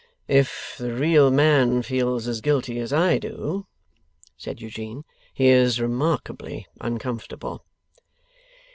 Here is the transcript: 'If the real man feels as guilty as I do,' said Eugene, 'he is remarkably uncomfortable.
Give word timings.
'If 0.27 0.77
the 0.79 0.95
real 0.95 1.29
man 1.29 1.83
feels 1.83 2.27
as 2.27 2.41
guilty 2.41 2.79
as 2.79 2.91
I 2.91 3.19
do,' 3.19 3.67
said 4.35 4.59
Eugene, 4.59 5.03
'he 5.31 5.49
is 5.49 5.79
remarkably 5.79 6.65
uncomfortable. 6.79 7.63